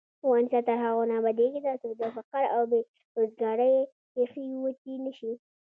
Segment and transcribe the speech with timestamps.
[0.25, 2.79] افغانستان تر هغو نه ابادیږي، ترڅو د فقر او بې
[3.17, 3.75] روزګارۍ
[4.17, 5.31] ریښې وچې نشي.